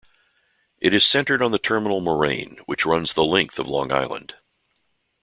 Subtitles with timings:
[0.79, 4.33] It is centered on the terminal moraine which runs the length of Long Island.